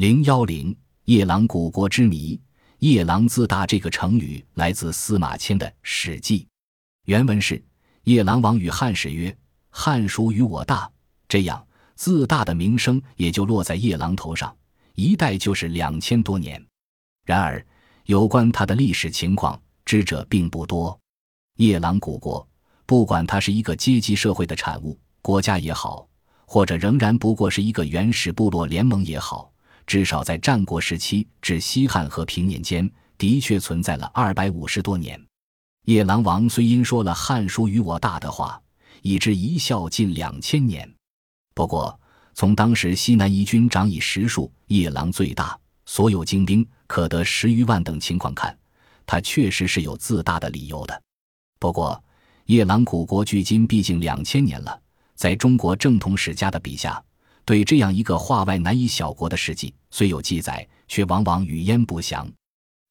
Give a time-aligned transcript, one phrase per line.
[0.00, 0.74] 零幺零
[1.04, 2.40] 夜郎古国之谜。
[2.78, 6.38] 夜郎自大这个成语来自司马迁的《史记》，
[7.04, 7.62] 原文是
[8.04, 9.36] ：“夜郎王与汉使曰
[9.68, 10.90] ：‘汉孰与我大。’
[11.28, 11.62] 这样
[11.96, 14.56] 自大的名声也就落在夜郎头上，
[14.94, 16.66] 一代就是两千多年。
[17.26, 17.62] 然而，
[18.06, 20.98] 有关他的历史情况，知者并不多。
[21.58, 22.48] 夜郎古国，
[22.86, 26.08] 不管它是一个阶级社会的产物，国家也好，
[26.46, 29.52] 或者仍然不过是一个原始部落联盟也好。”
[29.90, 35.20] 至少在战国时期至西汉和平年间，的确存在了二百五十多年。
[35.86, 38.62] 夜郎王虽因说了“汉书与我大”的话，
[39.02, 40.88] 以致一笑近两千年。
[41.54, 41.98] 不过，
[42.34, 48.56] 从当时西南夷军长以十数，夜郎最大，所有精兵可得十余万等情况看，
[49.04, 51.02] 他确实是有自大的理由的。
[51.58, 52.00] 不过，
[52.44, 54.80] 夜郎古国距今毕竟两千年了，
[55.16, 57.02] 在中国正统史家的笔下。
[57.50, 62.30] 对这样一个化外难以小国的事迹，虽有记载，却往往语焉不详。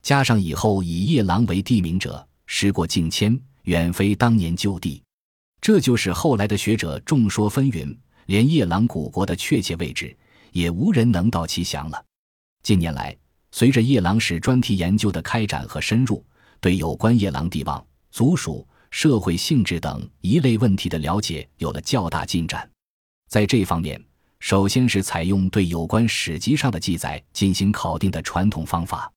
[0.02, 5.02] 加上以后以夜郎为地名者，时过境迁，远非当年旧地，
[5.62, 10.14] 这就是后来的学者众说纷纭，连夜郎古国的确切位置，
[10.52, 12.06] 也无人能道其详了。
[12.62, 13.16] 近年来，
[13.54, 16.22] 随着夜郎史专题研究的开展和深入，
[16.60, 22.70] 对有关夜郎地望、族属、社会性质等一类问题的了解有了较大进展。
[23.30, 24.04] 在这方面，
[24.40, 29.12] 首先是采用对有关史籍上的记载进行考定的传统方法。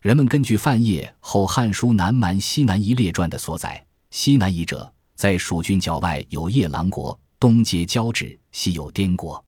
[0.00, 9.44] 人们根据范晔后《汉书·南蛮西南夷列传》的所载，西南夷者，在蜀郡郊外有夜郎国，东接交趾，西有滇国，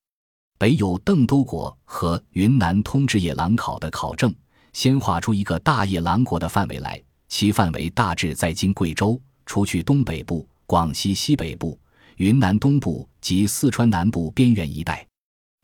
[0.59, 4.35] 北有邓都国和云南通治夜郎考的考证，
[4.75, 11.79] 先画出一个大夜郎国的范围来，其范围大致在今贵州，除去东北部、广西西北部、
[12.17, 15.07] 云南东部及四川南部边缘一带。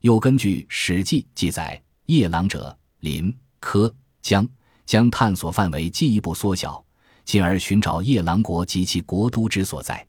[0.03, 4.49] 又根据《史记》记载，夜郎者，林、柯、江，
[4.87, 6.85] 将探索范围进一步缩小，
[7.25, 10.07] 进而寻找夜郎国及其国都之所在。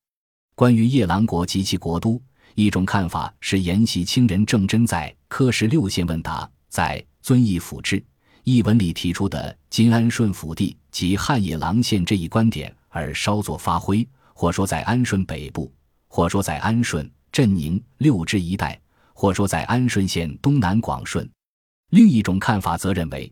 [0.54, 2.22] 关于夜郎国及其国都，
[2.54, 8.00] 一种看法是沿袭清人郑真在《科十六县问答》在《遵义府志》
[8.44, 15.74] 一文里提出的金安顺府地及汉夜郎县这一观点而稍作发挥，或说在安顺北部，
[16.08, 18.80] 或说在安顺、镇宁、六支一带。
[19.20, 21.30] 或说在安顺县东南广顺，
[21.90, 23.30] 另一种看法则认为，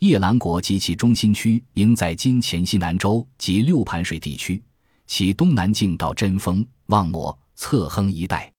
[0.00, 4.60] 夜郎国及其中心区应在今黔西南州及六盘水地区，
[5.06, 8.52] 其东南境到针锋、望谟、侧亨一带。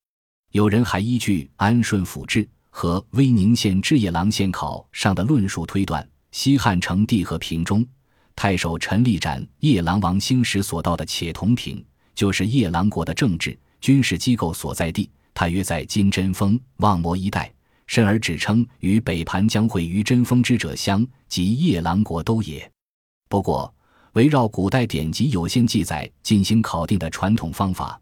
[0.54, 7.86] 有人还依据《安顺府志》和威宁县志夜郎县考上的论述推断，西汉成帝和平中，
[8.38, 11.86] 太守陈立斩夜郎王兴时所到的且同平，
[12.16, 15.10] 就是夜郎国的政治军事机构所在地。
[15.40, 17.50] 他约在金针峰、望摩一带，
[17.88, 22.70] 甚而指称与北盘将会于针锋之者相，即夜郎国都也。
[23.30, 23.74] 不过，
[24.16, 27.98] 围绕古代典籍有限记载进行考定的传统方法，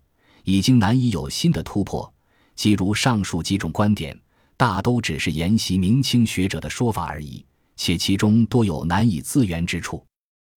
[0.45, 2.11] 已经难以有新的突破。
[2.55, 4.19] 即如上述几种观点，
[4.57, 7.45] 大都只是沿袭明清学者的说法而已，
[7.75, 10.03] 且其中多有难以自圆之处。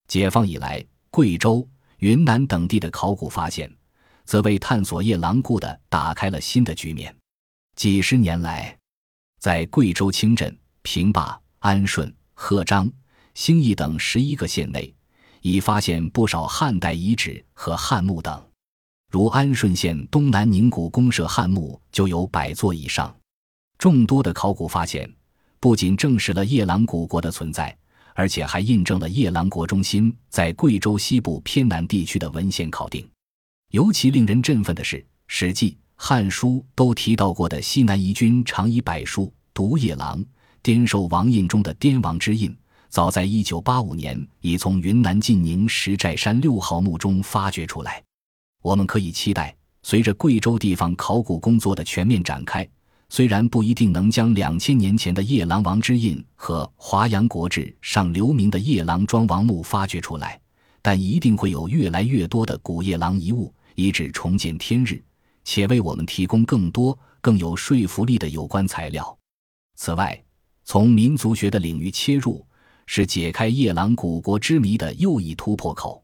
[0.07, 1.63] 解放以来，贵州、
[1.99, 3.71] 云南等地的考古发现。
[4.25, 7.15] 则为探索夜郎故的打开了新的局面。
[7.75, 8.77] 几十年来，
[9.39, 12.91] 在贵州清镇、平坝、安顺、赫章、
[13.33, 14.93] 兴义等十一个县内，
[15.41, 18.43] 已发现不少汉代遗址和汉墓等。
[19.09, 23.13] 如安顺县东南宁古公社汉墓就有百座以上。
[23.77, 25.11] 众多的考古发现，
[25.59, 27.75] 不仅证实了夜郎古国的存在，
[28.13, 33.09] 而且还印证了夜郎国中心在贵州西部偏南地区的文献考定。
[33.71, 40.21] 尤其令人振奋的是，《史记》《汉书》都提到过的西南夷军常以柏书独夜郎，
[40.61, 42.53] 滇兽王印中的滇王之印，
[42.89, 48.03] 早在一九八五年已从云南晋宁石寨山六号墓中发掘出来。
[48.61, 52.67] 我们可以期待，随着贵州地方考古工作的全面展开，
[53.07, 60.37] 虽然不一定能将两千年前的夜郎王之印和《华阳国志》上留名的夜郎庄王墓发掘出来，
[60.81, 63.53] 但一定会有越来越多的古夜郎遗物。
[63.81, 65.01] 以指重见天日，
[65.43, 69.17] 且为我们提供更多更有说服力的有关材料。
[69.75, 70.23] 此外，
[70.63, 72.45] 从民族学的领域切入，
[72.85, 76.03] 是解开夜郎古国之谜的又一突破口。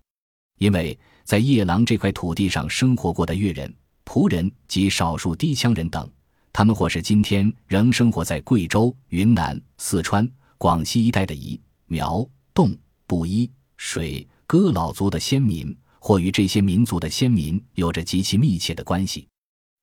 [0.57, 3.71] 因为在夜郎这块土地上生活过的越人、
[4.03, 6.09] 仆人及少数低羌人等，
[6.51, 10.27] 他们或是今天仍生活在贵州、云南、四川、
[10.57, 12.75] 广西一带的彝、苗、侗、
[13.05, 15.77] 布依、水、哥老族的先民。
[16.07, 19.27] 或与这些民族的先民有着极其密切的关系。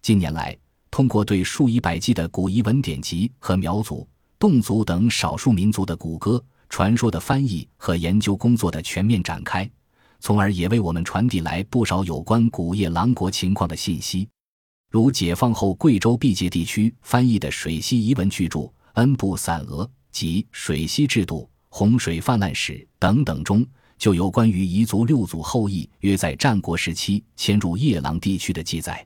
[0.00, 0.56] 近年来，
[0.90, 4.08] 通过对数以百计的古遗文典籍和苗族、
[4.40, 9.70] 侗族等少数民族的古歌传说的翻译和研究工作的全面展开，
[10.18, 14.26] 从而也为我们传递来不少有关古叶狼国情况的信息。
[14.90, 18.60] 如解放后贵州毕节地区翻译的水西遗文巨著
[18.94, 23.66] 《恩布散额》及《水西制度》《洪水泛滥史》等等中，
[24.04, 29.02] 就有关于彝族六祖后裔约在战国时期迁入夜郎地区的记载。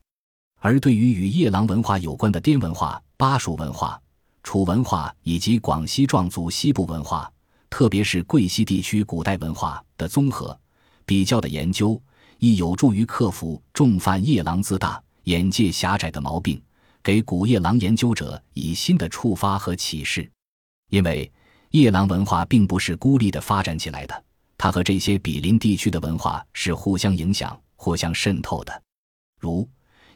[0.58, 4.02] 而对于与夜郎文化有关的滇文化、巴蜀文化、
[4.42, 7.32] 楚文化以及广西壮族西部文化，
[7.70, 10.58] 特别是桂西地区古代文化的综合
[11.06, 12.02] 比较的研究，
[12.40, 15.00] 亦有助于克服重犯夜郎自大。
[15.26, 16.60] 眼界狭窄的毛病，
[17.04, 20.28] 给古夜郎研究者以新的触发和启示。
[20.90, 21.30] 因为
[21.70, 24.24] 夜郎文化并不是孤立的发展起来的，
[24.58, 28.82] 它和这些毗邻地区的文化是互相影响、互相渗透的。
[29.40, 29.66] 如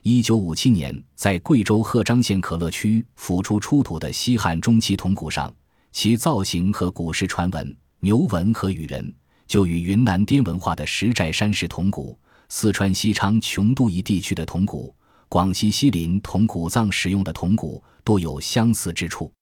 [0.02, 5.54] 1957年在贵州赫章县可乐区府出出土的西汉中期铜鼓上，
[5.92, 9.14] 其造型和古时传闻、牛纹和羽人，
[9.46, 12.18] 就与云南滇文化的石寨山石铜鼓、
[12.48, 14.94] 四川西昌琼都一地区的铜鼓。
[15.28, 19.32] 广西西林铜鼓藏使用的铜鼓多有相似之处，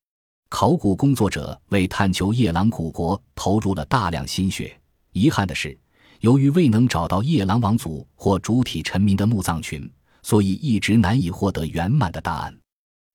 [0.48, 4.79] 考古工作者为探求夜郎古国投入了大量心血。
[5.12, 5.76] 遗憾的是，
[6.20, 9.90] 由于未能找到夜郎王族或主体臣民的墓葬群，
[10.22, 12.56] 所以一直难以获得圆满的答案。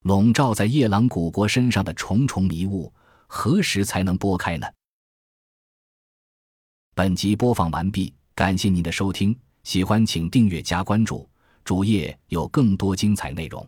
[0.03, 2.93] 笼罩在夜郎古国身上的重重迷雾，
[3.27, 4.67] 何时才能拨开呢？
[6.93, 11.27] 本集播放完毕，感谢您的收听，喜欢请订阅加关注。
[11.63, 13.67] 主页有更多精彩内容。